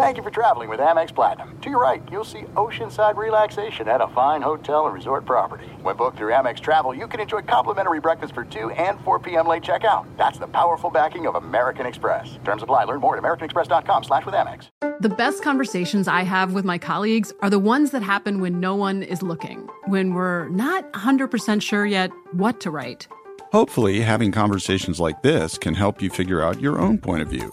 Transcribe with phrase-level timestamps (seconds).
[0.00, 1.60] Thank you for traveling with Amex Platinum.
[1.60, 5.66] To your right, you'll see oceanside relaxation at a fine hotel and resort property.
[5.82, 9.46] When booked through Amex Travel, you can enjoy complimentary breakfast for 2 and 4 p.m.
[9.46, 10.06] late checkout.
[10.16, 12.38] That's the powerful backing of American Express.
[12.44, 12.84] Terms apply.
[12.84, 14.68] Learn more at americanexpress.com slash with Amex.
[15.00, 18.74] The best conversations I have with my colleagues are the ones that happen when no
[18.74, 23.06] one is looking, when we're not 100% sure yet what to write.
[23.52, 27.52] Hopefully, having conversations like this can help you figure out your own point of view.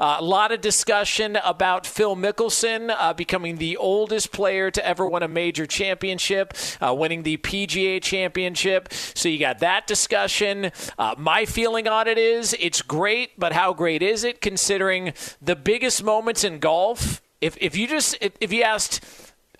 [0.00, 5.08] Uh, a lot of discussion about Phil Mickelson uh, becoming the oldest player to ever
[5.08, 8.92] win a major championship, uh, winning the PGA championship.
[8.92, 10.70] So you got that discussion.
[10.98, 15.56] Uh, my feeling on it is it's great, but how great is it considering the
[15.56, 17.20] biggest moments in golf?
[17.40, 19.04] If, if you just if, if you asked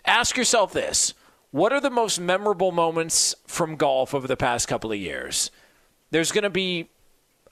[0.04, 1.14] ask yourself this
[1.50, 5.50] what are the most memorable moments from golf over the past couple of years
[6.10, 6.88] there's going to be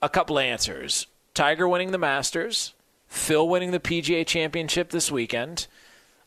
[0.00, 2.72] a couple answers tiger winning the masters
[3.08, 5.66] Phil winning the PGA Championship this weekend.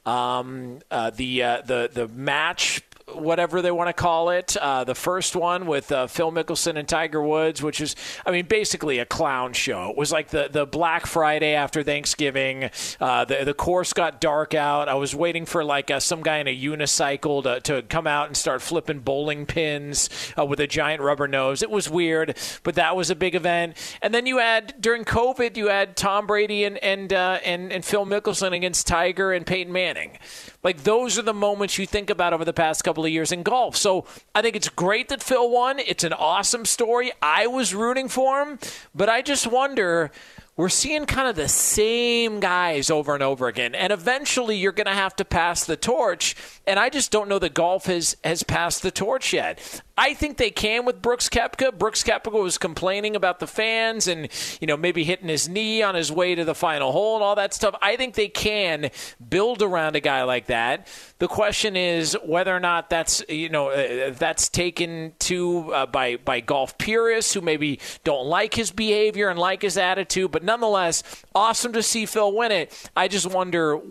[0.06, 2.82] Um, uh, the uh, the the match,
[3.16, 6.88] whatever they want to call it, uh, the first one with uh, Phil Mickelson and
[6.88, 9.90] Tiger Woods, which is, I mean, basically a clown show.
[9.90, 12.70] It was like the, the Black Friday after Thanksgiving.
[13.00, 14.88] Uh, the the course got dark out.
[14.90, 18.28] I was waiting for like uh, some guy in a unicycle to, to come out
[18.28, 21.64] and start flipping bowling pins uh, with a giant rubber nose.
[21.64, 23.76] It was weird, but that was a big event.
[24.02, 27.84] And then you had during COVID, you had Tom Brady and and uh, and and
[27.84, 30.18] Phil Mickelson against Tiger and Peyton Manning.
[30.64, 33.44] Like those are the moments you think about over the past couple of years in
[33.44, 33.76] golf.
[33.78, 34.06] So
[34.36, 35.80] I think it's great that Phil won.
[35.80, 37.12] It's an awesome story.
[37.22, 38.60] I was rooting for him,
[38.94, 40.12] but I just wonder
[40.60, 43.74] we're seeing kind of the same guys over and over again.
[43.74, 46.36] And eventually you're going to have to pass the torch.
[46.68, 49.82] And I just don't know that golf has, has passed the torch yet.
[50.02, 51.78] I think they can with Brooks Koepka.
[51.78, 54.30] Brooks Koepka was complaining about the fans and,
[54.62, 57.36] you know, maybe hitting his knee on his way to the final hole and all
[57.36, 57.76] that stuff.
[57.82, 58.92] I think they can
[59.28, 60.88] build around a guy like that.
[61.18, 66.16] The question is whether or not that's, you know, uh, that's taken to uh, by
[66.16, 71.04] by golf purists who maybe don't like his behavior and like his attitude, but nonetheless,
[71.36, 72.90] awesome to see Phil win it.
[72.96, 73.82] I just wonder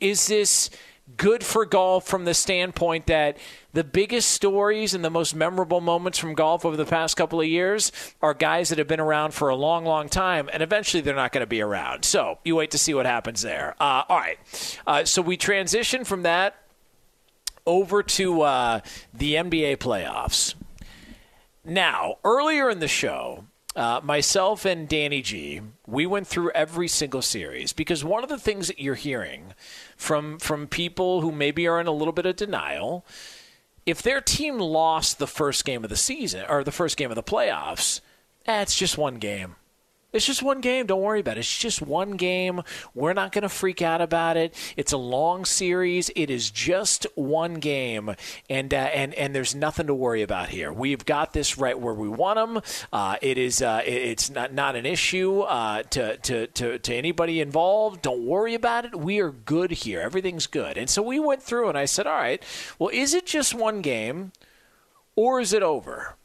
[0.00, 0.70] is this
[1.16, 3.36] good for golf from the standpoint that
[3.72, 7.46] the biggest stories and the most memorable moments from golf over the past couple of
[7.46, 7.90] years
[8.20, 11.32] are guys that have been around for a long, long time, and eventually they're not
[11.32, 12.04] going to be around.
[12.04, 13.74] So you wait to see what happens there.
[13.80, 14.38] Uh, all right.
[14.86, 16.54] Uh, so we transition from that
[17.66, 18.80] over to uh,
[19.12, 20.54] the NBA playoffs.
[21.64, 27.22] Now, earlier in the show, uh, myself and Danny G, we went through every single
[27.22, 29.54] series because one of the things that you're hearing
[29.96, 33.04] from from people who maybe are in a little bit of denial,
[33.86, 37.14] if their team lost the first game of the season or the first game of
[37.14, 38.00] the playoffs,
[38.46, 39.56] eh, just one game.
[40.12, 40.86] It's just one game.
[40.86, 41.40] Don't worry about it.
[41.40, 42.62] It's just one game.
[42.94, 44.54] We're not going to freak out about it.
[44.76, 46.10] It's a long series.
[46.14, 48.14] It is just one game,
[48.50, 50.72] and uh, and and there's nothing to worry about here.
[50.72, 52.62] We've got this right where we want them.
[52.92, 53.62] Uh, it is.
[53.62, 58.02] Uh, it's not not an issue uh, to, to to to anybody involved.
[58.02, 58.94] Don't worry about it.
[58.94, 60.00] We are good here.
[60.00, 60.76] Everything's good.
[60.76, 62.42] And so we went through, and I said, all right.
[62.78, 64.32] Well, is it just one game,
[65.16, 66.16] or is it over?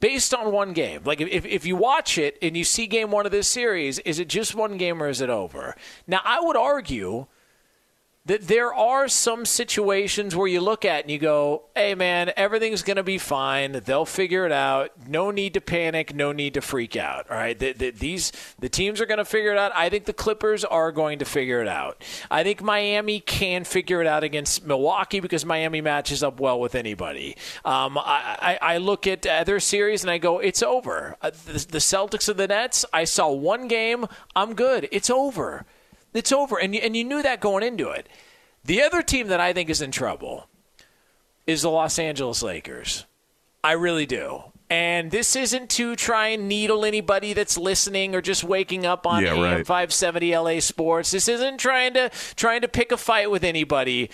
[0.00, 1.02] Based on one game.
[1.04, 4.18] Like if, if you watch it and you see game one of this series, is
[4.18, 5.76] it just one game or is it over?
[6.06, 7.26] Now, I would argue
[8.26, 12.82] that there are some situations where you look at and you go, hey, man, everything's
[12.82, 13.80] going to be fine.
[13.84, 14.90] They'll figure it out.
[15.06, 16.12] No need to panic.
[16.12, 17.30] No need to freak out.
[17.30, 17.56] All right.
[17.56, 19.70] The, the, these, the teams are going to figure it out.
[19.76, 22.02] I think the Clippers are going to figure it out.
[22.28, 26.74] I think Miami can figure it out against Milwaukee because Miami matches up well with
[26.74, 27.36] anybody.
[27.64, 31.16] Um, I, I, I, look at other series and I go, it's over.
[31.22, 34.06] Uh, the, the Celtics of the Nets, I saw one game.
[34.34, 34.88] I'm good.
[34.90, 35.64] It's over.
[36.16, 36.58] It's over.
[36.58, 38.08] And you, and you knew that going into it.
[38.64, 40.48] The other team that I think is in trouble
[41.46, 43.06] is the Los Angeles Lakers.
[43.62, 44.44] I really do.
[44.68, 49.22] And this isn't to try and needle anybody that's listening or just waking up on
[49.22, 49.66] yeah, AM right.
[49.66, 51.12] 570 LA Sports.
[51.12, 54.10] This isn't trying to trying to pick a fight with anybody.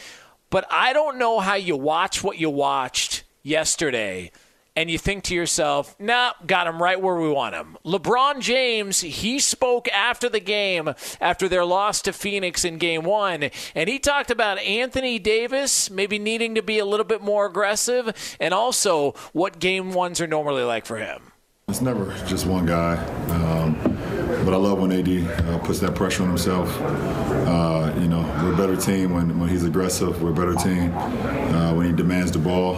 [0.51, 4.31] But I don't know how you watch what you watched yesterday
[4.77, 7.77] and you think to yourself, nah, got him right where we want him.
[7.85, 13.51] LeBron James, he spoke after the game, after their loss to Phoenix in game one,
[13.75, 18.37] and he talked about Anthony Davis maybe needing to be a little bit more aggressive,
[18.41, 21.33] and also what game ones are normally like for him.
[21.69, 22.97] It's never just one guy.
[23.29, 23.92] Um,
[24.45, 25.09] but I love when AD
[25.49, 26.81] uh, puts that pressure on himself.
[26.81, 30.23] Uh, you know, we're a better team when, when he's aggressive.
[30.23, 32.77] We're a better team uh, when he demands the ball.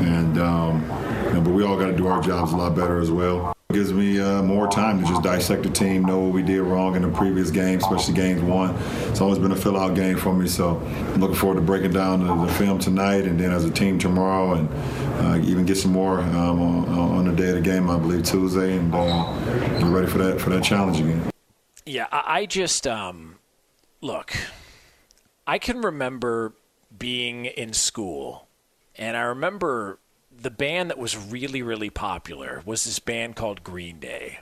[0.00, 0.82] And um,
[1.26, 3.55] you know, but we all got to do our jobs a lot better as well.
[3.72, 6.94] Gives me uh, more time to just dissect the team, know what we did wrong
[6.94, 8.76] in the previous game, especially games one.
[9.08, 12.24] It's always been a fill-out game for me, so I'm looking forward to breaking down
[12.24, 14.68] the, the film tonight and then as a team tomorrow, and
[15.20, 18.22] uh, even get some more um, on, on, the day of the game, I believe
[18.22, 21.28] Tuesday, and uh, get ready for that for that challenge again.
[21.84, 23.34] Yeah, I just um,
[24.00, 24.32] look.
[25.44, 26.54] I can remember
[26.96, 28.46] being in school,
[28.94, 29.98] and I remember
[30.40, 34.40] the band that was really, really popular was this band called Green Day.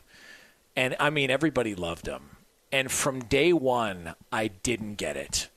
[0.77, 2.37] And I mean, everybody loved them.
[2.73, 5.49] And from day one, I didn't get it.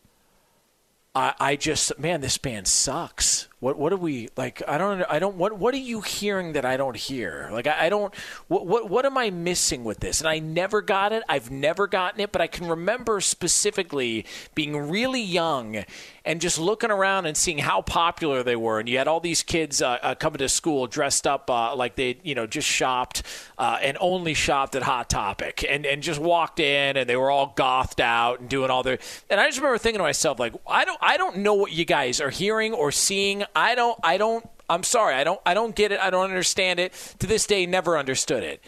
[1.18, 3.48] I, I just, man, this band sucks.
[3.60, 4.62] What what are we like?
[4.68, 7.50] I don't I don't what what are you hearing that I don't hear?
[7.52, 8.14] Like I, I don't
[8.48, 10.22] what what what am I missing with this?
[10.22, 11.24] And I never got it.
[11.28, 15.86] I've never gotten it, but I can remember specifically being really young
[16.28, 18.80] and just looking around and seeing how popular they were.
[18.82, 21.96] And you had all these kids uh, uh, coming to school dressed up uh, like
[21.96, 23.24] they you know just shopped
[23.58, 27.32] uh, and only shopped at Hot Topic and and just walked in and they were
[27.32, 29.00] all gothed out and doing all their.
[29.30, 31.86] And I just remember thinking to myself like I don't I don't know what you
[31.86, 35.16] guys are hearing or seeing I don't I don't I'm sorry.
[35.16, 36.00] I don't I don't get it.
[36.02, 36.94] I don't understand it.
[37.20, 38.62] To this day never understood it.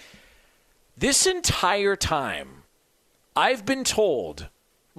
[0.97, 2.63] This entire time
[3.35, 4.47] I've been told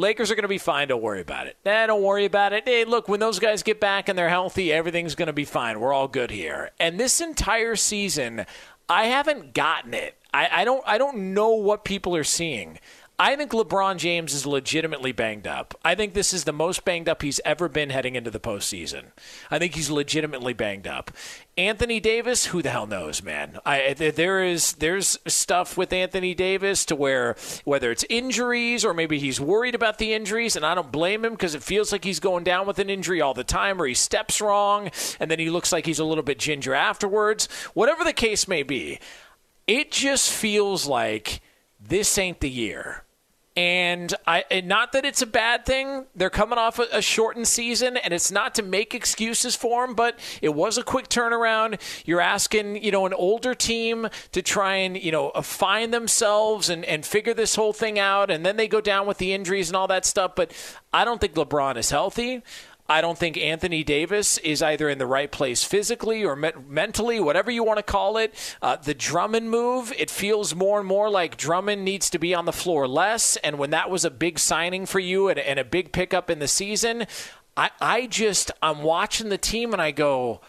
[0.01, 0.89] Lakers are going to be fine.
[0.89, 1.59] Don't worry about it.
[1.65, 2.65] Nah, don't worry about it.
[2.67, 5.79] Hey, look, when those guys get back and they're healthy, everything's going to be fine.
[5.79, 6.71] We're all good here.
[6.81, 8.47] And this entire season,
[8.89, 10.17] I haven't gotten it.
[10.33, 10.83] I, I don't.
[10.87, 12.79] I don't know what people are seeing.
[13.23, 15.75] I think LeBron James is legitimately banged up.
[15.85, 19.09] I think this is the most banged up he's ever been heading into the postseason.
[19.51, 21.11] I think he's legitimately banged up.
[21.59, 23.59] Anthony Davis, who the hell knows, man?
[23.67, 29.19] I, there is there's stuff with Anthony Davis to where whether it's injuries or maybe
[29.19, 32.21] he's worried about the injuries, and I don't blame him because it feels like he's
[32.21, 35.51] going down with an injury all the time, or he steps wrong, and then he
[35.51, 37.51] looks like he's a little bit ginger afterwards.
[37.75, 38.99] Whatever the case may be,
[39.67, 41.43] it just feels like
[41.79, 43.05] this ain't the year
[43.61, 46.07] and I and not that it's a bad thing.
[46.17, 49.95] They're coming off a, a, shortened season, and it's not to make excuses for them,
[49.95, 51.79] but it was a quick turnaround.
[52.07, 56.87] You're asking, you know, an older team to try and you know find themselves and
[56.87, 59.77] and figure this whole thing out, and then they go down with the injuries and
[59.77, 60.35] all that stuff.
[60.35, 60.53] But
[60.91, 62.43] I don't think LeBron is healthy.
[62.91, 67.21] I don't think Anthony Davis is either in the right place physically or me- mentally,
[67.21, 68.35] whatever you want to call it.
[68.61, 72.47] Uh, the Drummond move, it feels more and more like Drummond needs to be on
[72.47, 73.37] the floor less.
[73.37, 76.41] And when that was a big signing for you and, and a big pickup in
[76.41, 77.07] the season,
[77.57, 80.41] I, I just, I'm watching the team and I go,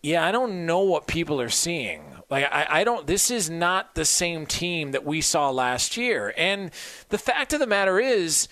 [0.00, 2.04] yeah, I don't know what people are seeing.
[2.30, 6.32] Like, I, I don't, this is not the same team that we saw last year.
[6.36, 6.70] And
[7.08, 8.46] the fact of the matter is,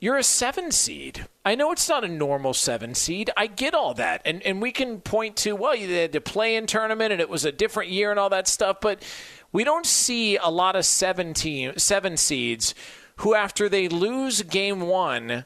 [0.00, 1.26] you're a seven seed.
[1.44, 3.30] I know it's not a normal seven seed.
[3.36, 4.22] I get all that.
[4.24, 7.28] And and we can point to, well, you had to play in tournament and it
[7.28, 9.02] was a different year and all that stuff, but
[9.50, 12.74] we don't see a lot of seven team seven seeds
[13.16, 15.44] who after they lose game one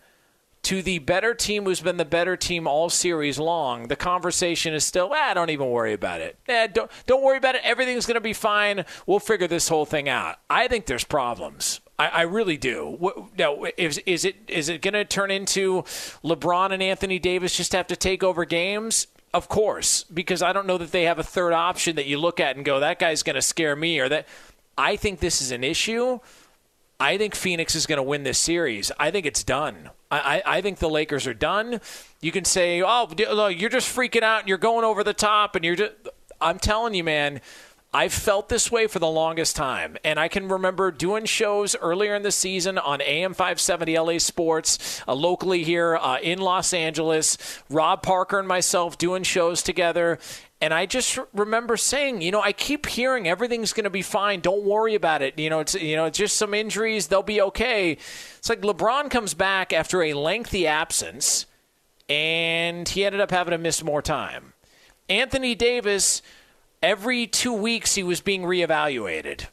[0.62, 4.87] to the better team who's been the better team all series long, the conversation is
[4.87, 6.38] still, ah, don't even worry about it.
[6.47, 7.62] Eh, don't, don't worry about it.
[7.64, 8.85] Everything's going to be fine.
[9.06, 10.37] We'll figure this whole thing out.
[10.49, 11.80] I think there's problems.
[11.99, 12.96] I, I really do.
[12.99, 15.82] What, now, is, is it is it going to turn into
[16.25, 19.06] LeBron and Anthony Davis just have to take over games?
[19.34, 22.38] Of course, because I don't know that they have a third option that you look
[22.38, 24.28] at and go, that guy's going to scare me, or that.
[24.76, 26.18] I think this is an issue.
[26.99, 28.92] I think Phoenix is going to win this series.
[28.99, 29.90] I think it's done.
[30.11, 31.80] I, I, I think the Lakers are done.
[32.20, 33.08] You can say, oh,
[33.49, 35.94] you're just freaking out and you're going over the top and you're just.
[36.40, 37.40] I'm telling you, man,
[37.94, 39.99] I've felt this way for the longest time.
[40.02, 45.02] And I can remember doing shows earlier in the season on AM 570 LA Sports,
[45.06, 47.37] uh, locally here uh, in Los Angeles.
[47.68, 50.18] Rob Parker and myself doing shows together.
[50.62, 54.40] And I just remember saying, you know, I keep hearing everything's going to be fine.
[54.40, 55.38] Don't worry about it.
[55.38, 57.08] You know, it's you know, it's just some injuries.
[57.08, 57.99] They'll be okay.
[58.38, 61.46] It's like LeBron comes back after a lengthy absence,
[62.08, 64.52] and he ended up having to miss more time.
[65.08, 66.22] Anthony Davis
[66.82, 69.46] every two weeks he was being reevaluated.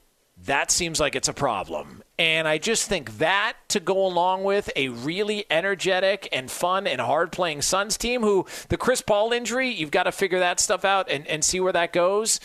[0.45, 2.01] That seems like it's a problem.
[2.17, 7.00] And I just think that to go along with a really energetic and fun and
[7.00, 10.83] hard playing Suns team, who the Chris Paul injury, you've got to figure that stuff
[10.83, 12.39] out and, and see where that goes.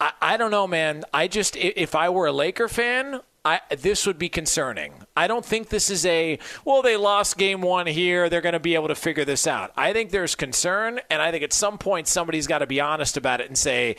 [0.00, 1.04] I, I don't know, man.
[1.12, 4.92] I just, if I were a Laker fan, I, this would be concerning.
[5.16, 8.28] I don't think this is a, well, they lost game one here.
[8.28, 9.72] They're going to be able to figure this out.
[9.76, 13.16] I think there's concern, and I think at some point somebody's got to be honest
[13.16, 13.96] about it and say,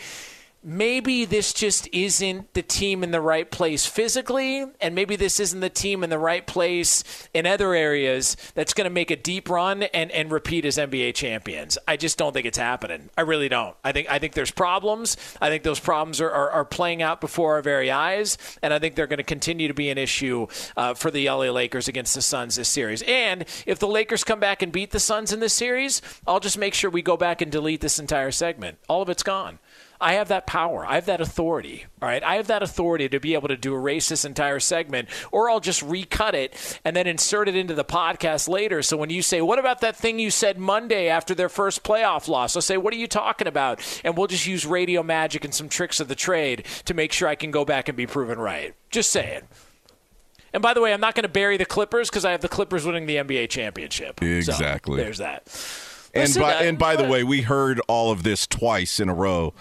[0.64, 5.62] maybe this just isn't the team in the right place physically, and maybe this isn't
[5.62, 9.50] the team in the right place in other areas that's going to make a deep
[9.50, 11.78] run and, and repeat as NBA champions.
[11.88, 13.10] I just don't think it's happening.
[13.18, 13.76] I really don't.
[13.84, 15.18] I think I think there's problems.
[15.42, 18.80] I think those problems are, are, are playing out before our very eyes, and I
[18.80, 22.16] think they're going to continue to be an issue uh, for the LA Lakers against
[22.16, 23.02] the Suns this series.
[23.04, 26.58] And if the Lakers come back and beat the Suns in this series, I'll just
[26.58, 28.78] make sure we go back and delete this entire segment.
[28.88, 29.60] All of it's gone.
[30.02, 30.86] I have that power.
[30.86, 31.86] I have that authority.
[32.02, 32.24] All right.
[32.24, 35.60] I have that authority to be able to do erase this entire segment, or I'll
[35.60, 38.82] just recut it and then insert it into the podcast later.
[38.82, 42.30] So when you say, What about that thing you said Monday after their first playoff
[42.30, 42.56] loss?
[42.56, 43.82] I'll say, What are you talking about?
[44.06, 47.28] And we'll just use radio magic and some tricks of the trade to make sure
[47.28, 48.74] I can go back and be proven right.
[48.90, 49.42] Just saying.
[50.54, 52.50] And by the way, I'm not going to bury the Clippers because I have the
[52.50, 54.22] Clippers winning the NBA championship.
[54.24, 54.98] Exactly.
[54.98, 55.48] So, there's that.
[56.14, 59.14] And by, uh, and by the way, we heard all of this twice in a
[59.14, 59.54] row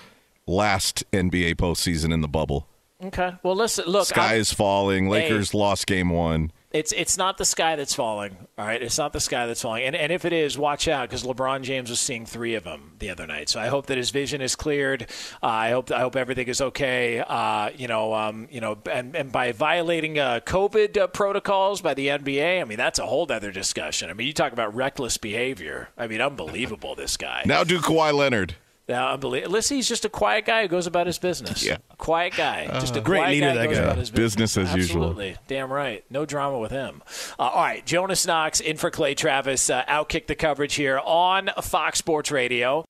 [0.49, 2.67] last NBA postseason in the bubble.
[3.03, 3.35] Okay.
[3.45, 3.85] Well, listen.
[3.87, 5.09] Look, Sky I'm- is falling.
[5.09, 6.51] Lakers lost game one.
[6.71, 8.37] It's it's not the sky that's falling.
[8.59, 9.85] All right, it's not the sky that's falling.
[9.85, 12.93] And and if it is, watch out because LeBron James was seeing three of them
[12.99, 13.49] the other night.
[13.49, 15.05] So I hope that his vision is cleared.
[15.43, 17.21] Uh, I hope I hope everything is okay.
[17.21, 21.95] Uh, you know, um, you know, and and by violating uh, COVID uh, protocols by
[21.95, 24.11] the NBA, I mean that's a whole other discussion.
[24.11, 25.89] I mean, you talk about reckless behavior.
[25.97, 26.95] I mean, unbelievable.
[26.95, 27.45] This guy.
[27.47, 28.57] Now do Kawhi Leonard.
[28.89, 29.53] Now, unbelievable.
[29.53, 31.63] Listen, he's just a quiet guy who goes about his business.
[31.65, 31.77] Yeah.
[31.99, 32.67] Quiet guy.
[32.81, 33.83] Just a Great quiet leader, guy that goes guy.
[33.85, 34.35] about his business.
[34.55, 35.03] Business as usual.
[35.11, 35.37] Absolutely.
[35.47, 36.05] Damn right.
[36.11, 37.03] No drama with him.
[37.39, 37.85] Uh, all right.
[37.85, 39.69] Jonas Knox in for Clay Travis.
[39.69, 42.85] Uh, outkick the coverage here on Fox Sports Radio.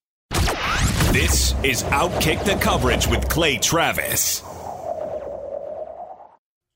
[1.10, 4.42] This is Outkick the Coverage with Clay Travis.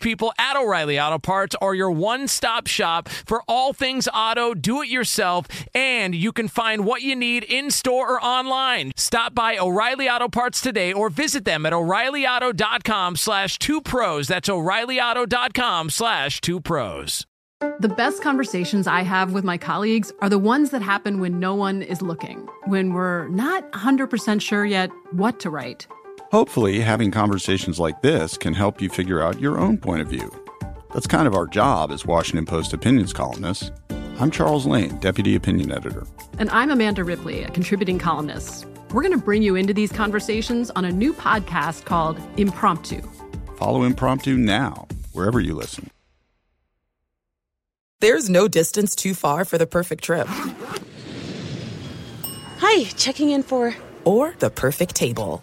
[0.00, 4.82] people at O'Reilly Auto Parts are your one stop shop for all things auto, do
[4.82, 8.92] it yourself, and you can find what you need in store or online.
[8.96, 14.28] Stop by O'Reilly Auto Parts today or visit them at o'ReillyAuto.com slash two pros.
[14.28, 17.26] That's o'ReillyAuto.com slash two pros.
[17.80, 21.54] The best conversations I have with my colleagues are the ones that happen when no
[21.54, 25.86] one is looking, when we're not 100% sure yet what to write.
[26.30, 30.30] Hopefully, having conversations like this can help you figure out your own point of view.
[30.94, 33.72] That's kind of our job as Washington Post opinions columnists.
[34.20, 36.06] I'm Charles Lane, Deputy Opinion Editor.
[36.38, 38.64] And I'm Amanda Ripley, a contributing columnist.
[38.92, 43.02] We're going to bring you into these conversations on a new podcast called Impromptu.
[43.56, 45.90] Follow Impromptu now, wherever you listen.
[47.98, 50.28] There's no distance too far for the perfect trip.
[52.58, 53.74] Hi, checking in for.
[54.04, 55.42] Or the perfect table.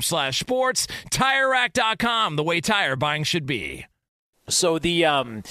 [0.00, 0.86] slash sports.
[1.10, 3.86] TireRack.com, the way tire buying should be.
[4.48, 5.42] So the um,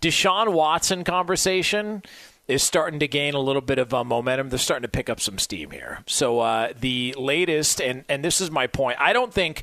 [0.00, 2.02] Deshaun Watson conversation
[2.48, 4.48] is starting to gain a little bit of uh, momentum.
[4.48, 6.00] They're starting to pick up some steam here.
[6.06, 8.98] So uh, the latest, and and this is my point.
[9.00, 9.62] I don't think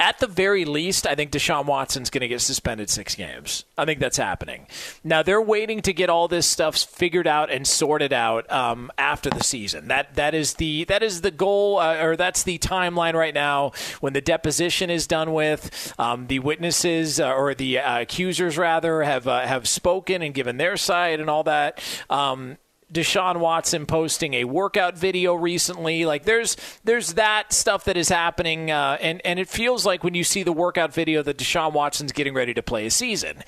[0.00, 3.64] at the very least, I think Deshaun Watson's going to get suspended six games.
[3.76, 4.68] I think that's happening.
[5.02, 9.28] Now they're waiting to get all this stuff figured out and sorted out um, after
[9.28, 9.88] the season.
[9.88, 13.72] That that is the that is the goal, uh, or that's the timeline right now.
[14.00, 19.02] When the deposition is done with, um, the witnesses uh, or the uh, accusers rather
[19.02, 21.82] have uh, have spoken and given their side and all that.
[22.08, 22.58] Um,
[22.92, 26.04] Deshaun Watson posting a workout video recently.
[26.04, 30.14] Like there's there's that stuff that is happening, uh, and and it feels like when
[30.14, 33.42] you see the workout video that Deshaun Watson's getting ready to play a season.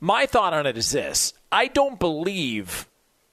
[0.00, 2.86] My thought on it is this: I don't believe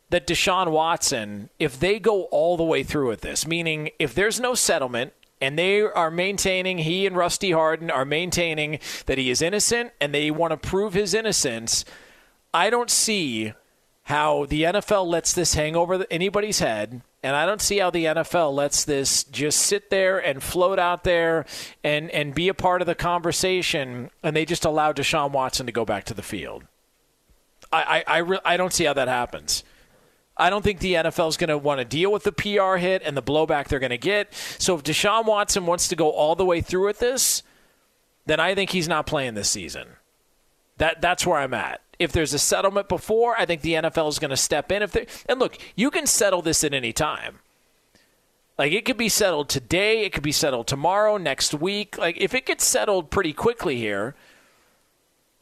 [0.09, 4.39] that Deshaun Watson, if they go all the way through with this, meaning if there's
[4.39, 5.13] no settlement.
[5.41, 10.13] And they are maintaining, he and Rusty Hardin are maintaining that he is innocent and
[10.13, 11.83] they want to prove his innocence.
[12.53, 13.51] I don't see
[14.05, 17.01] how the NFL lets this hang over anybody's head.
[17.23, 21.03] And I don't see how the NFL lets this just sit there and float out
[21.03, 21.45] there
[21.83, 25.71] and, and be a part of the conversation, and they just allow Deshaun Watson to
[25.71, 26.65] go back to the field.
[27.71, 29.63] I, I, I, re- I don't see how that happens.
[30.37, 33.01] I don't think the NFL is going to want to deal with the PR hit
[33.03, 34.31] and the blowback they're going to get.
[34.59, 37.41] So if Deshaun Watson wants to go all the way through with this,
[38.27, 39.87] then I think he's not playing this season.
[40.77, 41.81] That that's where I'm at.
[41.99, 44.81] If there's a settlement before, I think the NFL is going to step in.
[44.81, 47.39] If they and look, you can settle this at any time.
[48.57, 51.97] Like it could be settled today, it could be settled tomorrow, next week.
[51.97, 54.15] Like if it gets settled pretty quickly here,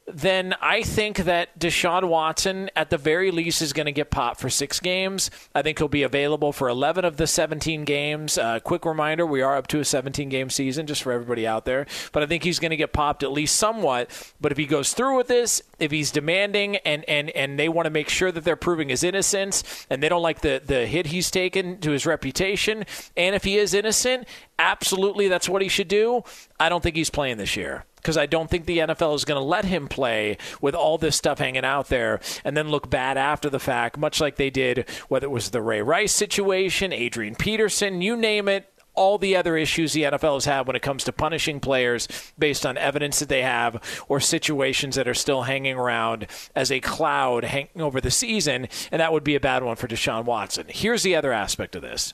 [0.05, 4.39] then I think that Deshaun Watson, at the very least, is going to get popped
[4.39, 5.31] for six games.
[5.55, 8.37] I think he'll be available for 11 of the 17 games.
[8.37, 11.63] Uh, quick reminder we are up to a 17 game season, just for everybody out
[11.63, 11.85] there.
[12.11, 14.33] But I think he's going to get popped at least somewhat.
[14.41, 17.85] But if he goes through with this, if he's demanding and, and, and they want
[17.85, 21.07] to make sure that they're proving his innocence and they don't like the, the hit
[21.07, 22.85] he's taken to his reputation,
[23.15, 24.27] and if he is innocent,
[24.59, 26.23] absolutely that's what he should do.
[26.59, 29.39] I don't think he's playing this year because I don't think the NFL is going
[29.39, 33.17] to let him play with all this stuff hanging out there and then look bad
[33.17, 37.35] after the fact, much like they did, whether it was the Ray Rice situation, Adrian
[37.35, 38.69] Peterson, you name it.
[38.93, 42.63] All the other issues the NFL has had when it comes to punishing players based
[42.63, 47.45] on evidence that they have or situations that are still hanging around as a cloud
[47.45, 50.65] hanging over the season, and that would be a bad one for Deshaun Watson.
[50.67, 52.13] Here's the other aspect of this.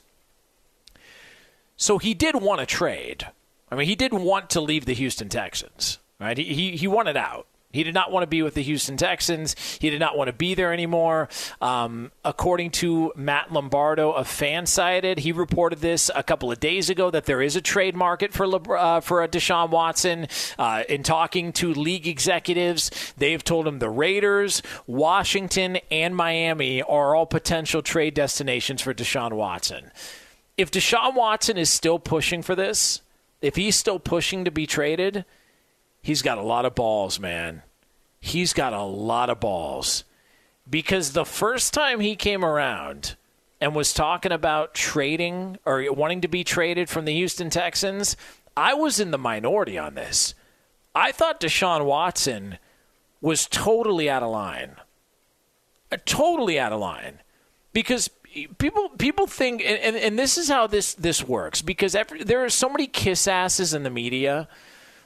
[1.76, 3.26] So he did want to trade.
[3.70, 6.36] I mean, he didn't want to leave the Houston Texans, right?
[6.36, 7.46] He, he, he wanted out.
[7.72, 9.54] He did not want to be with the Houston Texans.
[9.80, 11.28] He did not want to be there anymore.
[11.60, 17.12] Um, according to Matt Lombardo of Fansided, he reported this a couple of days ago
[17.12, 20.26] that there is a trade market for Le- uh, for a Deshaun Watson.
[20.58, 27.14] Uh, in talking to league executives, they've told him the Raiders, Washington, and Miami are
[27.14, 29.92] all potential trade destinations for Deshaun Watson.
[30.56, 33.00] If Deshaun Watson is still pushing for this,
[33.40, 35.24] if he's still pushing to be traded–
[36.02, 37.62] he's got a lot of balls, man.
[38.20, 40.04] He's got a lot of balls.
[40.68, 43.16] Because the first time he came around
[43.60, 48.16] and was talking about trading or wanting to be traded from the Houston Texans,
[48.56, 50.34] I was in the minority on this.
[50.94, 52.58] I thought Deshaun Watson
[53.20, 54.76] was totally out of line.
[56.04, 57.20] Totally out of line.
[57.72, 58.10] Because
[58.58, 62.44] people people think and, and, and, this is how this this works because every, there
[62.44, 64.48] are so many kiss asses in the media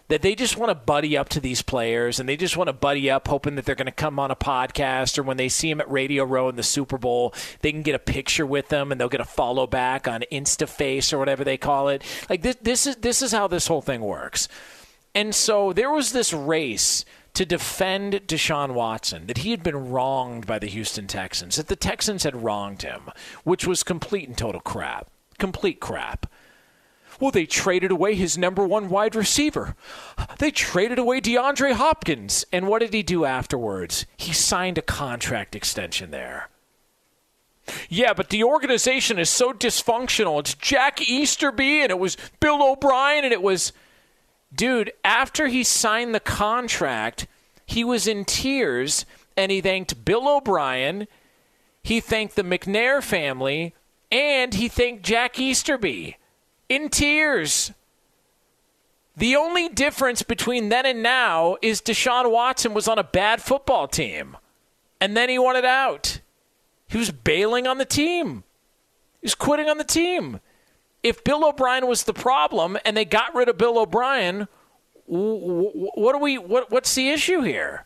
[0.09, 2.73] that they just want to buddy up to these players and they just want to
[2.73, 5.71] buddy up hoping that they're going to come on a podcast or when they see
[5.71, 7.33] them at Radio Row in the Super Bowl,
[7.63, 11.13] they can get a picture with them and they'll get a follow back on InstaFace
[11.13, 12.03] or whatever they call it.
[12.29, 14.49] Like this this is this is how this whole thing works.
[15.15, 20.47] And so there was this race to defend Deshaun Watson, that he had been wronged
[20.47, 23.11] by the Houston Texans, that the Texans had wronged him,
[23.43, 25.09] which was complete and total crap.
[25.39, 26.31] Complete crap.
[27.21, 29.77] Well, they traded away his number one wide receiver.
[30.39, 32.45] They traded away DeAndre Hopkins.
[32.53, 34.07] And what did he do afterwards?
[34.17, 36.49] He signed a contract extension there.
[37.89, 40.41] Yeah, but the organization is so dysfunctional.
[40.41, 43.73] It's Jack Easterby and it was Bill O'Brien and it was.
[44.55, 47.27] Dude, after he signed the contract,
[47.67, 49.05] he was in tears
[49.37, 51.09] and he thanked Bill O'Brien,
[51.83, 53.75] he thanked the McNair family,
[54.11, 56.17] and he thanked Jack Easterby
[56.69, 57.73] in tears.
[59.17, 63.87] The only difference between then and now is Deshaun Watson was on a bad football
[63.87, 64.37] team.
[65.01, 66.21] And then he wanted out.
[66.89, 68.45] He was bailing on the team.
[69.21, 70.41] He was quitting on the team.
[71.05, 74.49] If Bill O'Brien was the problem and they got rid of Bill O'Brien,
[75.07, 77.85] what are we what what's the issue here?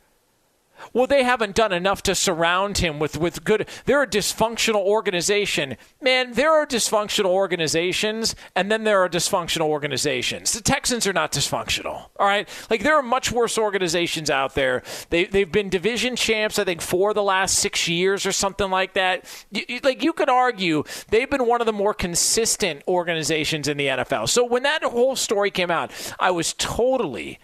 [0.93, 3.69] Well, they haven't done enough to surround him with, with good.
[3.85, 5.77] They're a dysfunctional organization.
[6.01, 10.53] Man, there are dysfunctional organizations, and then there are dysfunctional organizations.
[10.53, 12.09] The Texans are not dysfunctional.
[12.19, 12.49] All right?
[12.71, 14.83] Like, there are much worse organizations out there.
[15.11, 18.95] They, they've been division champs, I think, for the last six years or something like
[18.95, 19.25] that.
[19.51, 23.87] You, like, you could argue they've been one of the more consistent organizations in the
[23.87, 24.29] NFL.
[24.29, 27.39] So when that whole story came out, I was totally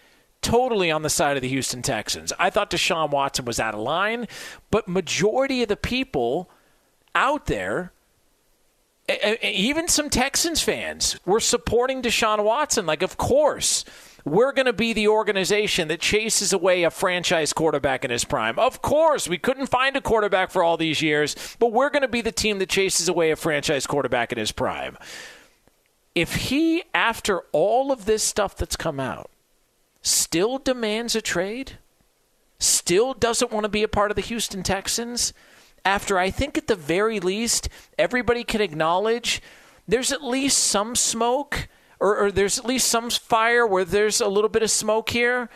[0.45, 2.33] totally on the side of the Houston Texans.
[2.39, 4.29] I thought Deshaun Watson was out of line,
[4.71, 6.49] but majority of the people
[7.15, 7.93] out there
[9.43, 12.87] even some Texans fans were supporting Deshaun Watson.
[12.87, 13.85] Like, of course,
[14.25, 18.59] we're going to be the organization that chases away a franchise quarterback in his prime.
[18.59, 22.09] Of course, we couldn't find a quarterback for all these years, but we're going to
[22.09, 24.97] be the team that chases away a franchise quarterback in his prime.
[26.15, 29.31] If he, after all of this stuff that's come out,
[30.05, 31.79] still demands a trade,
[32.61, 35.33] still doesn't want to be a part of the Houston Texans,
[35.85, 39.43] after I think at the very least everybody can acknowledge
[39.89, 41.69] there's at least some smoke
[42.01, 45.49] or, or there's at least some fire where there's a little bit of smoke here.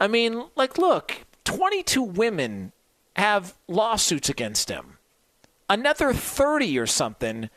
[0.00, 2.72] I mean, like, look, 22 women
[3.16, 4.98] have lawsuits against him.
[5.68, 7.50] Another 30 or something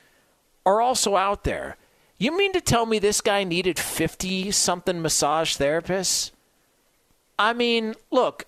[0.66, 1.78] are also out there.
[2.22, 6.30] You mean to tell me this guy needed 50 something massage therapists?
[7.40, 8.46] I mean, look,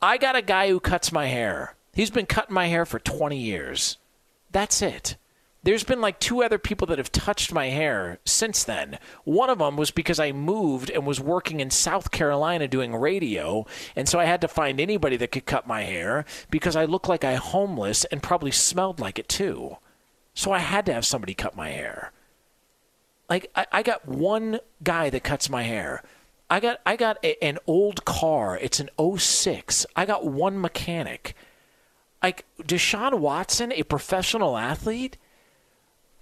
[0.00, 1.74] I got a guy who cuts my hair.
[1.92, 3.98] He's been cutting my hair for 20 years.
[4.52, 5.16] That's it.
[5.64, 9.00] There's been like two other people that have touched my hair since then.
[9.24, 13.66] One of them was because I moved and was working in South Carolina doing radio,
[13.96, 17.08] and so I had to find anybody that could cut my hair because I looked
[17.08, 19.78] like I homeless and probably smelled like it too.
[20.32, 22.12] So I had to have somebody cut my hair.
[23.30, 26.02] Like I, I got one guy that cuts my hair.
[26.50, 28.58] I got I got a, an old car.
[28.58, 29.86] It's an 06.
[29.94, 31.34] I got one mechanic.
[32.22, 35.16] Like Deshaun Watson, a professional athlete,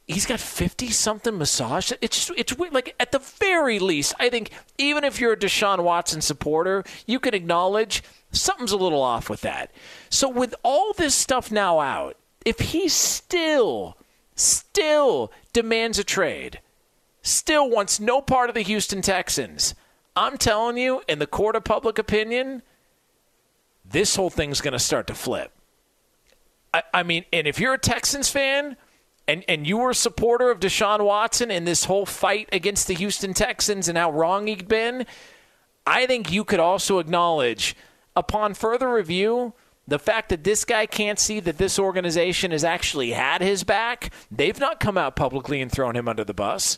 [0.07, 1.90] he's got 50 something massage.
[2.01, 2.73] It's just, it's weird.
[2.73, 7.18] Like at the very least, I think even if you're a Deshaun Watson supporter, you
[7.18, 9.73] can acknowledge something's a little off with that.
[10.11, 13.97] So with all this stuff now out, if he still
[14.37, 16.61] still demands a trade,
[17.23, 19.75] still wants no part of the Houston Texans.
[20.17, 22.63] I'm telling you, in the court of public opinion,
[23.85, 25.53] this whole thing's going to start to flip.
[26.75, 28.77] I, I, mean, and if you're a Texans fan
[29.27, 32.95] and, and you were a supporter of Deshaun Watson in this whole fight against the
[32.95, 35.07] Houston Texans and how wrong he'd been,
[35.87, 37.75] I think you could also acknowledge
[38.15, 39.55] upon further review,
[39.87, 44.11] the fact that this guy can't see that this organization has actually had his back,
[44.31, 46.77] they've not come out publicly and thrown him under the bus.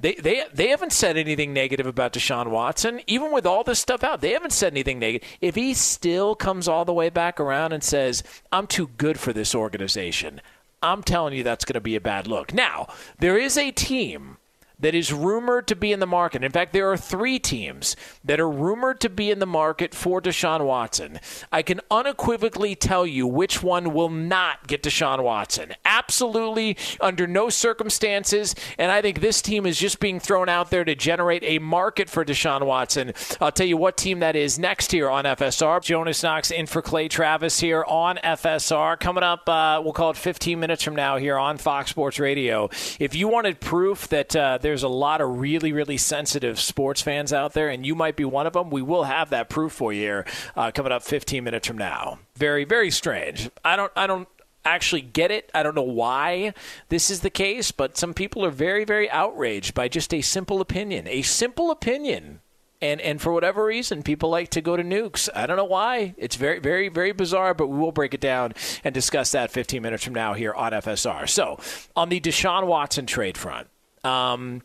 [0.00, 3.00] They, they, they haven't said anything negative about Deshaun Watson.
[3.06, 5.28] Even with all this stuff out, they haven't said anything negative.
[5.40, 9.32] If he still comes all the way back around and says, I'm too good for
[9.32, 10.40] this organization,
[10.82, 12.54] I'm telling you that's going to be a bad look.
[12.54, 12.86] Now,
[13.18, 14.36] there is a team
[14.80, 16.44] that is rumored to be in the market.
[16.44, 20.20] In fact, there are three teams that are rumored to be in the market for
[20.20, 21.18] Deshaun Watson.
[21.50, 25.74] I can unequivocally tell you which one will not get Deshaun Watson.
[25.84, 28.54] Absolutely, under no circumstances.
[28.78, 32.08] And I think this team is just being thrown out there to generate a market
[32.08, 33.12] for Deshaun Watson.
[33.40, 35.82] I'll tell you what team that is next here on FSR.
[35.82, 38.98] Jonas Knox in for Clay Travis here on FSR.
[39.00, 42.68] Coming up, uh, we'll call it 15 minutes from now here on Fox Sports Radio.
[42.98, 47.32] If you wanted proof that uh, there's a lot of really, really sensitive sports fans
[47.32, 48.68] out there, and you might be one of them.
[48.68, 50.26] We will have that proof for you here
[50.56, 52.18] uh, coming up 15 minutes from now.
[52.36, 53.50] Very, very strange.
[53.64, 54.28] I don't, I don't
[54.66, 55.50] actually get it.
[55.54, 56.52] I don't know why
[56.90, 60.60] this is the case, but some people are very, very outraged by just a simple
[60.60, 61.08] opinion.
[61.08, 62.40] A simple opinion.
[62.82, 65.30] And, and for whatever reason, people like to go to nukes.
[65.34, 66.14] I don't know why.
[66.18, 68.52] It's very, very, very bizarre, but we will break it down
[68.84, 71.26] and discuss that 15 minutes from now here on FSR.
[71.26, 71.58] So,
[71.96, 73.68] on the Deshaun Watson trade front,
[74.04, 74.62] um,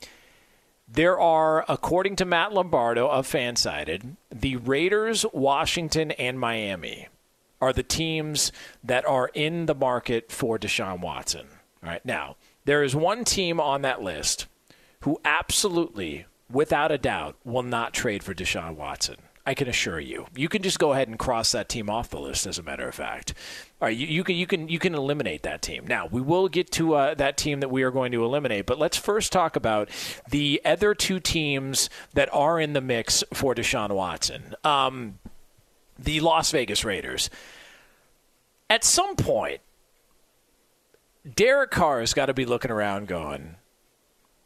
[0.87, 7.07] there are, according to Matt Lombardo of Fansided, the Raiders, Washington, and Miami
[7.59, 8.51] are the teams
[8.83, 11.47] that are in the market for Deshaun Watson.
[11.81, 12.05] All right.
[12.05, 14.47] Now, there is one team on that list
[15.01, 19.17] who absolutely, without a doubt, will not trade for Deshaun Watson.
[19.45, 20.27] I can assure you.
[20.35, 22.45] You can just go ahead and cross that team off the list.
[22.47, 23.33] As a matter of fact,
[23.81, 25.85] all right, you, you can you can you can eliminate that team.
[25.85, 28.79] Now we will get to uh, that team that we are going to eliminate, but
[28.79, 29.89] let's first talk about
[30.29, 34.55] the other two teams that are in the mix for Deshaun Watson.
[34.63, 35.19] Um,
[35.99, 37.29] the Las Vegas Raiders.
[38.69, 39.59] At some point,
[41.35, 43.55] Derek Carr has got to be looking around, going,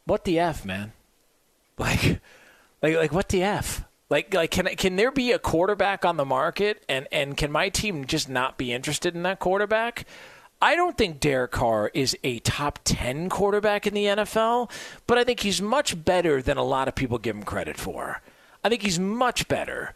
[0.06, 0.92] "What the f, man?
[1.78, 2.20] Like,
[2.82, 6.24] like, like what the f?" Like, like can can there be a quarterback on the
[6.24, 10.06] market, and and can my team just not be interested in that quarterback?
[10.60, 14.68] I don't think Derek Carr is a top 10 quarterback in the NFL,
[15.06, 18.22] but I think he's much better than a lot of people give him credit for.
[18.64, 19.94] I think he's much better.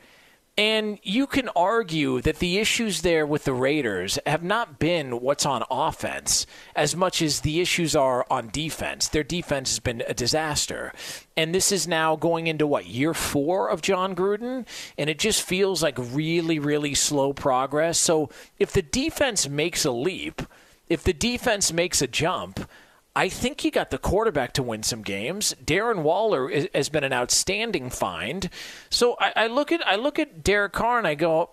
[0.59, 5.47] And you can argue that the issues there with the Raiders have not been what's
[5.47, 9.09] on offense as much as the issues are on defense.
[9.09, 10.93] Their defense has been a disaster.
[11.39, 14.67] And this is now going into what, year four of Jon Gruden?
[14.99, 17.99] And it just feels like really, really slow progress.
[17.99, 20.43] So if the defense makes a leap,
[20.87, 22.69] if the defense makes a jump,
[23.15, 25.55] I think he got the quarterback to win some games.
[25.63, 28.49] Darren Waller has been an outstanding find.
[28.89, 31.51] So I, I look at I look at Derek Carr and I go,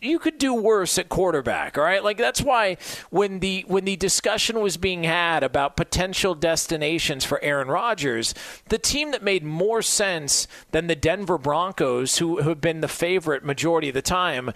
[0.00, 2.76] you could do worse at quarterback all right like that's why
[3.10, 8.34] when the when the discussion was being had about potential destinations for Aaron Rodgers
[8.68, 13.44] the team that made more sense than the Denver Broncos who have been the favorite
[13.44, 14.50] majority of the time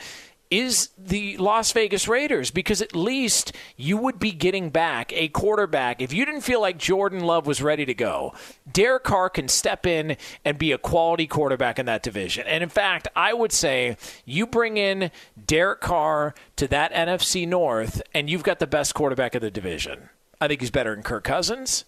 [0.51, 6.03] is the Las Vegas Raiders because at least you would be getting back a quarterback.
[6.03, 8.35] If you didn't feel like Jordan Love was ready to go,
[8.71, 12.47] Derek Carr can step in and be a quality quarterback in that division.
[12.49, 15.13] And in fact, I would say you bring in
[15.47, 20.09] Derek Carr to that NFC North, and you've got the best quarterback of the division.
[20.41, 21.85] I think he's better than Kirk Cousins.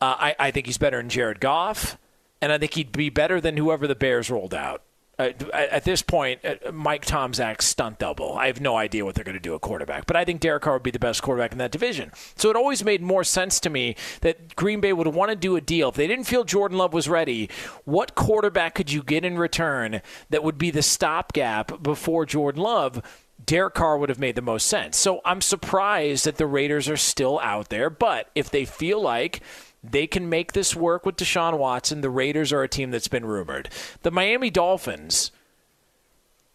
[0.00, 1.98] Uh, I, I think he's better than Jared Goff.
[2.42, 4.82] And I think he'd be better than whoever the Bears rolled out.
[5.20, 8.38] Uh, at this point, uh, Mike Tomczak's stunt double.
[8.38, 10.62] I have no idea what they're going to do at quarterback, but I think Derek
[10.62, 12.10] Carr would be the best quarterback in that division.
[12.36, 15.56] So it always made more sense to me that Green Bay would want to do
[15.56, 15.90] a deal.
[15.90, 17.50] If they didn't feel Jordan Love was ready,
[17.84, 23.02] what quarterback could you get in return that would be the stopgap before Jordan Love?
[23.44, 24.96] Derek Carr would have made the most sense.
[24.96, 29.40] So I'm surprised that the Raiders are still out there, but if they feel like
[29.82, 32.00] they can make this work with Deshaun Watson.
[32.00, 33.70] The Raiders are a team that's been rumored.
[34.02, 35.32] The Miami Dolphins,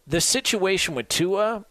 [0.06, 1.64] the situation with Tua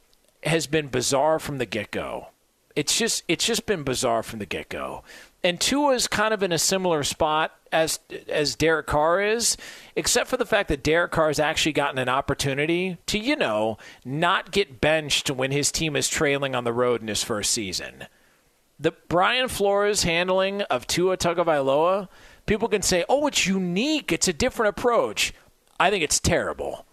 [0.44, 2.28] has been bizarre from the get go.
[2.76, 5.04] It's just it's just been bizarre from the get go.
[5.44, 9.56] And Tua is kind of in a similar spot as as Derek Carr is,
[9.96, 13.78] except for the fact that Derek Carr has actually gotten an opportunity to, you know,
[14.04, 18.08] not get benched when his team is trailing on the road in his first season
[18.80, 22.10] the Brian Flores handling of Tua Tagovailoa,
[22.46, 24.12] people can say, "Oh, it's unique.
[24.12, 25.34] It's a different approach."
[25.80, 26.86] I think it's terrible.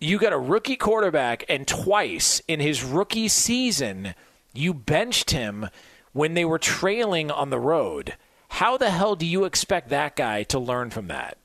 [0.00, 4.14] You got a rookie quarterback, and twice in his rookie season,
[4.54, 5.68] you benched him
[6.12, 8.16] when they were trailing on the road.
[8.48, 11.38] How the hell do you expect that guy to learn from that?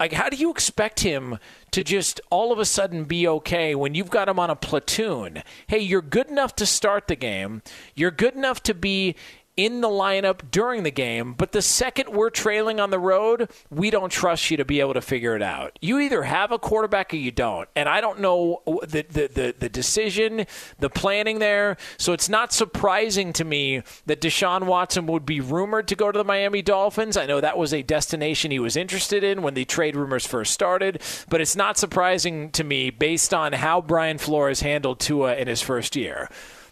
[0.00, 1.38] Like, how do you expect him
[1.72, 5.42] to just all of a sudden be okay when you've got him on a platoon?
[5.66, 7.62] Hey, you're good enough to start the game.
[7.96, 9.16] You're good enough to be
[9.58, 13.90] in the lineup during the game, but the second we're trailing on the road, we
[13.90, 15.76] don't trust you to be able to figure it out.
[15.82, 17.68] You either have a quarterback or you don't.
[17.74, 20.46] And I don't know the, the, the, the decision,
[20.78, 21.76] the planning there.
[21.96, 26.16] So it's not surprising to me that Deshaun Watson would be rumored to go to
[26.16, 27.16] the Miami Dolphins.
[27.16, 30.52] I know that was a destination he was interested in when the trade rumors first
[30.54, 35.48] started, but it's not surprising to me based on how Brian Flores handled Tua in
[35.48, 36.28] his first year.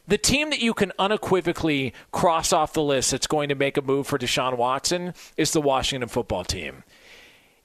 [0.09, 3.83] The team that you can unequivocally cross off the list that's going to make a
[3.83, 6.85] move for Deshaun Watson is the Washington football team.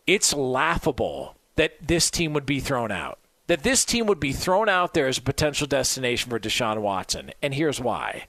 [0.08, 3.20] It's laughable that this team would be thrown out.
[3.48, 7.32] That this team would be thrown out there as a potential destination for Deshaun Watson.
[7.42, 8.26] And here's why.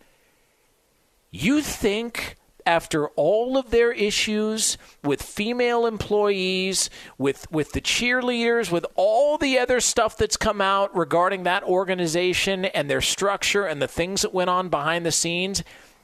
[1.31, 8.87] You think after all of their issues with female employees, with with the cheerleaders, with
[8.94, 13.88] all the other stuff that's come out regarding that organization and their structure and the
[13.88, 15.62] things that went on behind the scenes,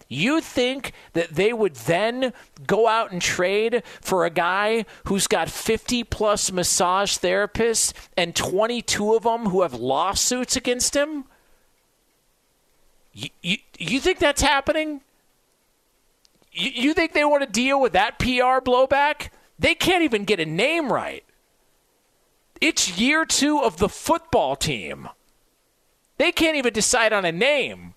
[0.09, 2.33] you think that they would then
[2.66, 9.14] go out and trade for a guy who's got 50 plus massage therapists and 22
[9.14, 11.25] of them who have lawsuits against him?
[13.12, 15.03] You, you, you think that's happening?
[16.53, 19.31] You, you think they want to deal with that PR blowback?
[19.59, 21.25] They can't even get a name right.
[22.61, 25.09] It's year two of the football team.
[26.17, 27.95] They can't even decide on a name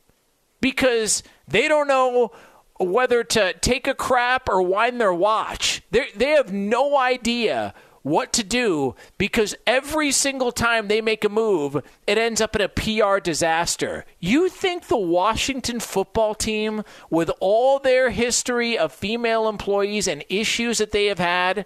[0.59, 2.31] because they don't know
[2.79, 5.81] whether to take a crap or wind their watch.
[5.91, 11.29] They they have no idea what to do because every single time they make a
[11.29, 14.05] move, it ends up in a PR disaster.
[14.19, 20.79] You think the Washington football team, with all their history of female employees and issues
[20.79, 21.65] that they have had,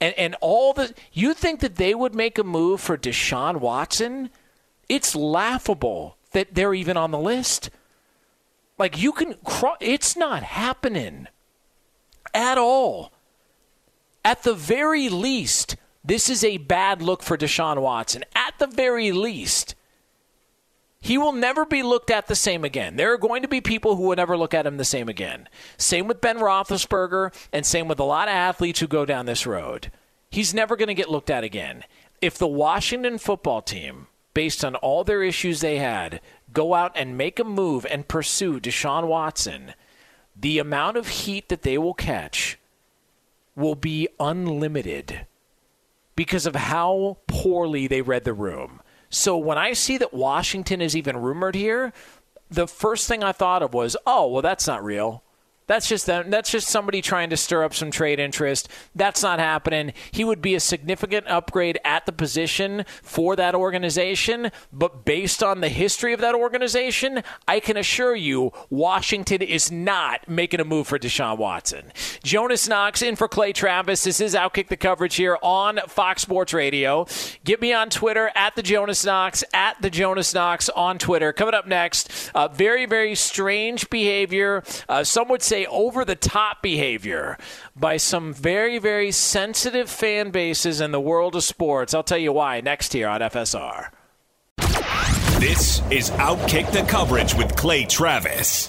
[0.00, 4.30] and, and all the, you think that they would make a move for Deshaun Watson?
[4.88, 7.70] It's laughable that they're even on the list.
[8.78, 9.34] Like you can,
[9.78, 11.28] it's not happening
[12.32, 13.12] at all.
[14.24, 18.24] At the very least, this is a bad look for Deshaun Watson.
[18.34, 19.74] At the very least,
[21.00, 22.96] he will never be looked at the same again.
[22.96, 25.48] There are going to be people who will never look at him the same again.
[25.78, 29.46] Same with Ben Roethlisberger, and same with a lot of athletes who go down this
[29.46, 29.90] road.
[30.30, 31.84] He's never going to get looked at again.
[32.20, 36.20] If the Washington football team, based on all their issues they had,
[36.52, 39.72] go out and make a move and pursue Deshaun Watson,
[40.36, 42.58] the amount of heat that they will catch
[43.60, 45.26] will be unlimited
[46.16, 48.80] because of how poorly they read the room.
[49.08, 51.92] So when I see that Washington is even rumored here,
[52.50, 55.22] the first thing I thought of was, oh, well, that's not real.
[55.70, 56.30] That's just them.
[56.30, 58.68] That's just somebody trying to stir up some trade interest.
[58.96, 59.92] That's not happening.
[60.10, 65.60] He would be a significant upgrade at the position for that organization, but based on
[65.60, 70.88] the history of that organization, I can assure you Washington is not making a move
[70.88, 71.92] for Deshaun Watson.
[72.24, 74.02] Jonas Knox in for Clay Travis.
[74.02, 77.06] This is Outkick the coverage here on Fox Sports Radio.
[77.44, 81.32] Get me on Twitter at the Jonas Knox at the Jonas Knox on Twitter.
[81.32, 84.64] Coming up next, uh, very very strange behavior.
[84.88, 87.38] Uh, some would say over the top behavior
[87.76, 91.94] by some very, very sensitive fan bases in the world of sports.
[91.94, 93.90] I'll tell you why next here on FSR.
[95.40, 98.68] This is Outkick the Coverage with Clay Travis.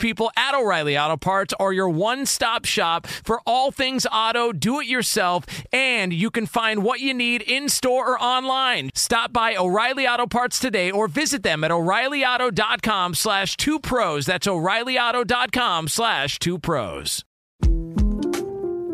[0.00, 4.80] people at O'Reilly Auto Parts are your one stop shop for all things auto, do
[4.80, 8.90] it yourself, and you can find what you need in store or online.
[8.94, 14.26] Stop by O'Reilly Auto Parts today or visit them at o'ReillyAuto.com slash two pros.
[14.26, 17.24] That's o'ReillyAuto.com slash two pros.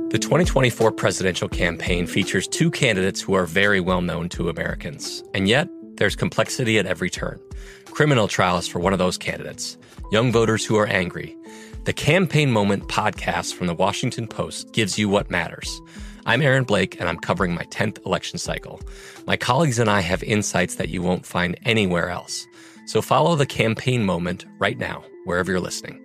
[0.09, 5.25] The 2024 presidential campaign features two candidates who are very well known to Americans.
[5.35, 7.41] And yet, there's complexity at every turn.
[7.87, 9.79] Criminal trials for one of those candidates,
[10.11, 11.37] young voters who are angry.
[11.85, 15.81] The Campaign Moment podcast from the Washington Post gives you what matters.
[16.27, 18.81] I'm Aaron Blake, and I'm covering my 10th election cycle.
[19.27, 22.45] My colleagues and I have insights that you won't find anywhere else.
[22.87, 26.03] So follow the Campaign Moment right now, wherever you're listening.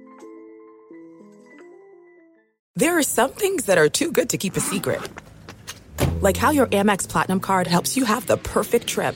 [2.75, 5.01] There are some things that are too good to keep a secret.
[6.21, 9.15] Like how your Amex Platinum card helps you have the perfect trip.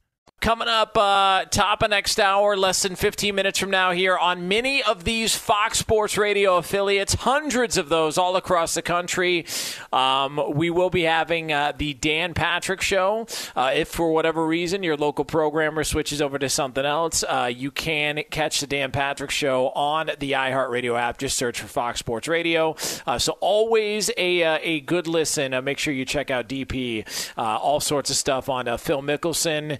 [0.41, 4.47] Coming up, uh, top of next hour, less than 15 minutes from now, here on
[4.47, 9.45] many of these Fox Sports Radio affiliates, hundreds of those all across the country.
[9.93, 13.27] Um, we will be having uh, the Dan Patrick Show.
[13.55, 17.69] Uh, if for whatever reason your local programmer switches over to something else, uh, you
[17.69, 21.19] can catch the Dan Patrick Show on the iHeartRadio app.
[21.19, 22.75] Just search for Fox Sports Radio.
[23.05, 25.51] Uh, so always a uh, a good listen.
[25.63, 27.05] make sure you check out DP.
[27.37, 29.77] all sorts of stuff on Phil Mickelson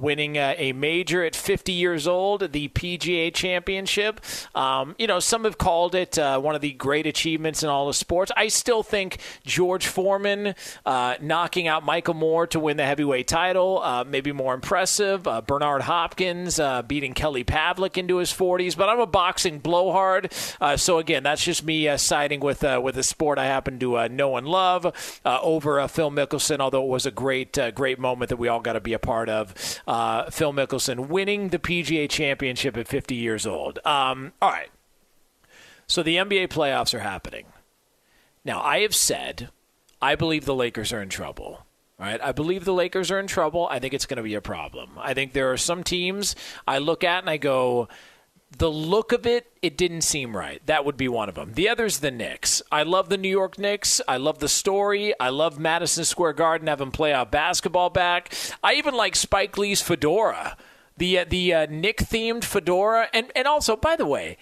[0.00, 4.20] winning uh, a major at 50 years old, the PGA Championship.
[4.54, 7.88] Um, you know, some have called it uh, one of the great achievements in all
[7.88, 8.30] of sports.
[8.36, 10.54] I still think George Foreman
[10.86, 15.26] uh, knocking out Michael Moorer to win the heavyweight title, uh, maybe more impressive.
[15.26, 20.32] Uh, Bernard Hopkins uh, beating Kelly Pavlik into his 40s, but I'm a boxing blowhard.
[20.76, 24.46] so again, that's just me siding with with a sport I happen to know and
[24.46, 26.60] love over Phil Mickelson.
[26.60, 29.28] Although it was a great great moment that we all got to be a part
[29.28, 29.54] of
[29.88, 33.78] uh, Phil Mickelson winning the PGA Championship at 50 years old.
[33.86, 34.68] Um, all right.
[35.86, 37.46] So the NBA playoffs are happening.
[38.44, 39.48] Now, I have said
[40.00, 41.64] I believe the Lakers are in trouble.
[41.98, 43.66] All right, I believe the Lakers are in trouble.
[43.68, 44.90] I think it's going to be a problem.
[44.98, 46.36] I think there are some teams
[46.66, 47.88] I look at and I go,
[48.56, 50.62] the look of it, it didn't seem right.
[50.66, 51.52] That would be one of them.
[51.52, 52.62] The other's the Knicks.
[52.72, 54.00] I love the New York Knicks.
[54.08, 55.12] I love the story.
[55.20, 58.32] I love Madison Square Garden having playoff basketball back.
[58.62, 60.56] I even like Spike Lee's fedora,
[60.96, 64.38] the uh, the uh, Knick themed fedora, and and also by the way,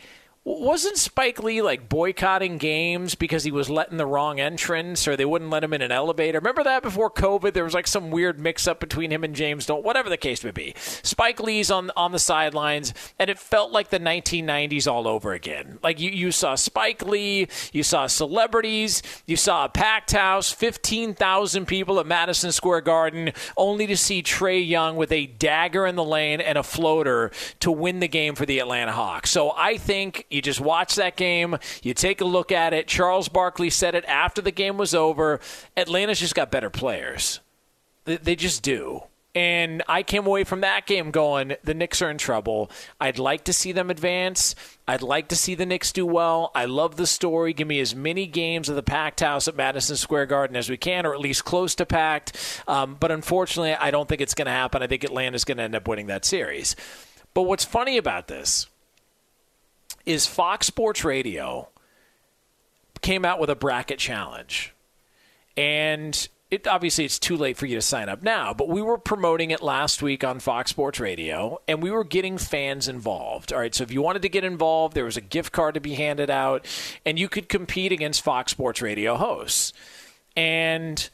[0.47, 5.25] wasn't Spike Lee like boycotting games because he was letting the wrong entrance or they
[5.25, 6.39] wouldn't let him in an elevator?
[6.39, 7.53] Remember that before COVID?
[7.53, 10.45] There was like some weird mix up between him and James Dolan, whatever the case
[10.45, 10.73] may be.
[10.77, 15.81] Spike Lee's on on the sidelines, and it felt like the 1990s all over again.
[15.83, 21.67] Like you, you saw Spike Lee, you saw celebrities, you saw a packed house, 15,000
[21.67, 26.05] people at Madison Square Garden, only to see Trae Young with a dagger in the
[26.05, 29.33] lane and a floater to win the game for the Atlanta Hawks.
[29.33, 32.87] So I think you just watch that game, you take a look at it.
[32.87, 35.41] Charles Barkley said it after the game was over.
[35.77, 37.41] Atlanta's just got better players.
[38.05, 39.03] They, they just do.
[39.37, 42.71] And I came away from that game going, the Knicks are in trouble.
[42.99, 44.55] I'd like to see them advance.
[44.89, 46.51] I'd like to see the Knicks do well.
[46.55, 47.53] I love the story.
[47.53, 50.79] Give me as many games of the packed house at Madison Square Garden as we
[50.79, 52.63] can, or at least close to packed.
[52.67, 54.83] Um, but unfortunately, I don't think it's going to happen.
[54.83, 56.75] I think Atlanta's going to end up winning that series.
[57.35, 58.69] But what's funny about this
[60.07, 61.69] is Fox Sports Radio
[63.03, 64.75] came out with a bracket challenge.
[65.57, 68.99] And it obviously it's too late for you to sign up now, but we were
[68.99, 73.53] promoting it last week on Fox Sports Radio and we were getting fans involved.
[73.53, 75.81] All right, so if you wanted to get involved, there was a gift card to
[75.81, 76.67] be handed out
[77.05, 79.73] and you could compete against Fox Sports Radio hosts.
[80.37, 81.09] And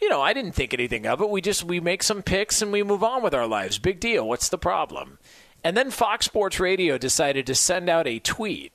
[0.00, 1.28] you know, I didn't think anything of it.
[1.28, 3.78] We just we make some picks and we move on with our lives.
[3.78, 4.26] Big deal.
[4.26, 5.18] What's the problem?
[5.62, 8.72] And then Fox Sports Radio decided to send out a tweet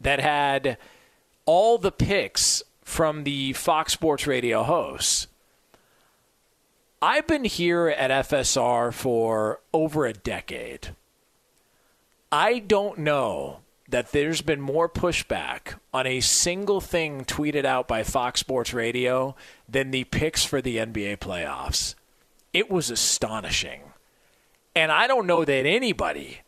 [0.00, 0.76] that had
[1.46, 5.26] all the picks from the Fox Sports Radio hosts.
[7.02, 10.94] I've been here at FSR for over a decade.
[12.30, 18.02] I don't know that there's been more pushback on a single thing tweeted out by
[18.02, 19.34] Fox Sports Radio
[19.68, 21.94] than the picks for the NBA playoffs.
[22.52, 23.89] It was astonishing.
[24.74, 26.40] And I don't know that anybody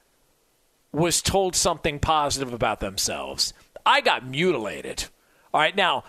[0.92, 3.52] was told something positive about themselves.
[3.84, 5.06] I got mutilated.
[5.52, 6.04] All right, now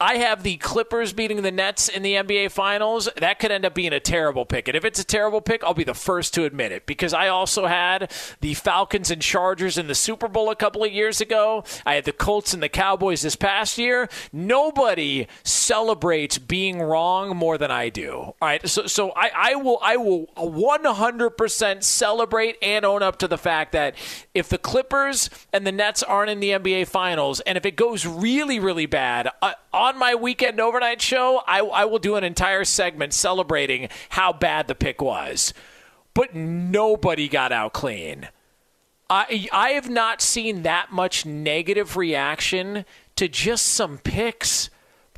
[0.00, 3.08] I have the Clippers beating the Nets in the NBA Finals.
[3.16, 4.68] That could end up being a terrible pick.
[4.68, 7.26] And if it's a terrible pick, I'll be the first to admit it because I
[7.26, 11.64] also had the Falcons and Chargers in the Super Bowl a couple of years ago.
[11.84, 14.08] I had the Colts and the Cowboys this past year.
[14.32, 18.12] Nobody celebrates being wrong more than I do.
[18.14, 18.68] All right.
[18.68, 23.72] So, so I, I will I will 100% celebrate and own up to the fact
[23.72, 23.96] that
[24.38, 28.06] if the Clippers and the Nets aren't in the NBA Finals, and if it goes
[28.06, 32.64] really, really bad, uh, on my weekend overnight show, I, I will do an entire
[32.64, 35.52] segment celebrating how bad the pick was.
[36.14, 38.28] But nobody got out clean.
[39.10, 42.84] I I have not seen that much negative reaction
[43.16, 44.70] to just some picks.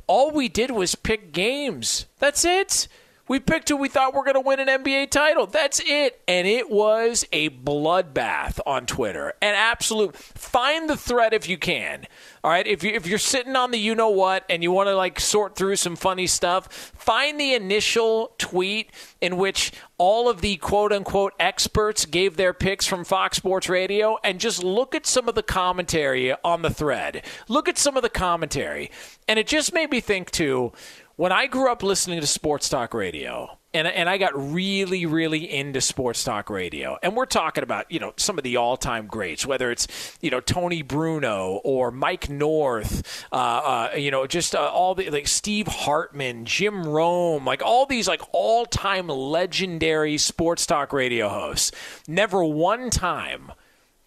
[0.07, 2.05] All we did was pick games.
[2.19, 2.87] That's it.
[3.31, 5.47] We picked who we thought were going to win an NBA title.
[5.47, 6.21] That's it.
[6.27, 9.31] And it was a bloodbath on Twitter.
[9.41, 10.17] An absolute.
[10.17, 12.07] Find the thread if you can.
[12.43, 14.89] All right, if you if you're sitting on the you know what and you want
[14.89, 20.41] to like sort through some funny stuff, find the initial tweet in which all of
[20.41, 25.05] the quote unquote experts gave their picks from Fox Sports Radio and just look at
[25.05, 27.23] some of the commentary on the thread.
[27.47, 28.89] Look at some of the commentary.
[29.27, 30.73] And it just made me think too,
[31.21, 35.53] when I grew up listening to sports talk radio, and and I got really really
[35.53, 36.97] into sports talk radio.
[37.03, 39.87] And we're talking about you know some of the all time greats, whether it's
[40.21, 45.11] you know Tony Bruno or Mike North, uh, uh, you know just uh, all the
[45.11, 51.29] like Steve Hartman, Jim Rome, like all these like all time legendary sports talk radio
[51.29, 51.71] hosts.
[52.07, 53.51] Never one time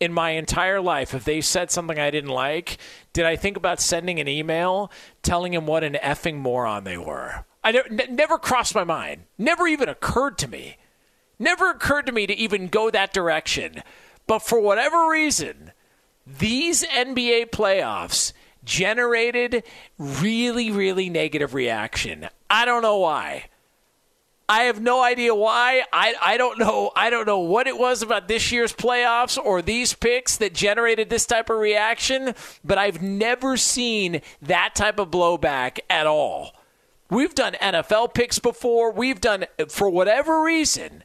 [0.01, 2.79] in my entire life, if they said something I didn't like,
[3.13, 4.91] did I think about sending an email
[5.23, 7.45] telling him what an effing moron they were?
[7.63, 9.25] I n- never crossed my mind.
[9.39, 10.77] Never even occurred to me.
[11.39, 13.83] Never occurred to me to even go that direction.
[14.27, 15.73] But for whatever reason,
[16.27, 18.33] these NBA playoffs
[18.65, 19.63] generated
[19.99, 22.29] really, really negative reaction.
[22.49, 23.47] I don't know why.
[24.49, 25.85] I have no idea why.
[25.93, 26.93] I, I don't know.
[26.95, 31.09] I don't know what it was about this year's playoffs or these picks that generated
[31.09, 36.55] this type of reaction, but I've never seen that type of blowback at all.
[37.09, 38.93] We've done NFL picks before.
[38.93, 41.05] We've done, for whatever reason,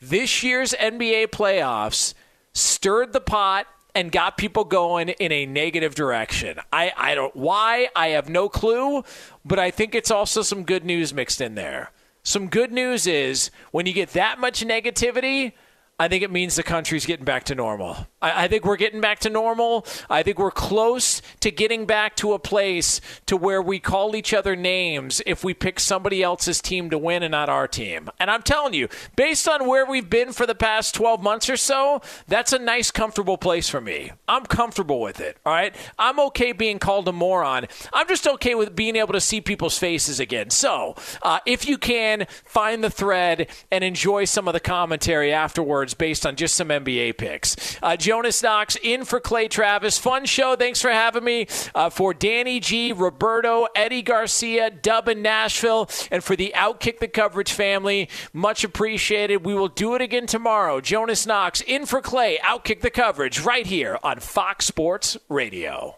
[0.00, 2.12] this year's NBA playoffs
[2.52, 6.58] stirred the pot and got people going in a negative direction.
[6.70, 9.02] I, I don't why, I have no clue,
[9.44, 11.90] but I think it's also some good news mixed in there.
[12.26, 15.52] Some good news is when you get that much negativity,
[15.96, 18.08] I think it means the country's getting back to normal.
[18.26, 19.86] I, I, think we're getting back to normal.
[20.10, 24.34] I think we're close to getting back to a place to where we call each
[24.34, 28.10] other names if we pick somebody else's team to win and not our team.
[28.18, 31.56] And I'm telling you, based on where we've been for the past 12 months or
[31.56, 34.10] so, that's a nice, comfortable place for me.
[34.26, 35.36] I'm comfortable with it.
[35.46, 35.74] All right.
[35.98, 37.66] I'm okay being called a moron.
[37.92, 40.50] I'm just okay with being able to see people's faces again.
[40.50, 45.94] So uh, if you can, find the thread and enjoy some of the commentary afterwards
[45.94, 47.78] based on just some NBA picks.
[47.82, 49.98] Uh, Jonas Knox in for Clay Travis.
[49.98, 50.56] Fun show.
[50.56, 51.48] Thanks for having me.
[51.74, 57.08] Uh, for Danny G, Roberto, Eddie Garcia, Dub in Nashville, and for the Outkick the
[57.08, 59.44] Coverage family, much appreciated.
[59.44, 60.80] We will do it again tomorrow.
[60.80, 65.96] Jonas Knox in for Clay, Outkick the Coverage right here on Fox Sports Radio.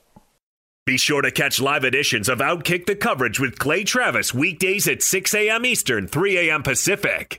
[0.87, 5.05] Be sure to catch live editions of Outkick the coverage with Clay Travis weekdays at
[5.05, 5.64] 6 a.m.
[5.64, 6.64] Eastern, 3 a.m.
[6.64, 7.39] Pacific.